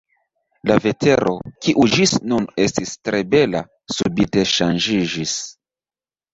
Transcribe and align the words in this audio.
La 0.69 0.77
vetero, 0.85 1.33
kiu 1.65 1.85
ĝis 1.97 2.15
nun 2.33 2.49
estis 2.65 2.95
tre 3.09 3.21
bela, 3.35 3.63
subite 3.99 4.49
ŝanĝiĝis. 4.57 5.39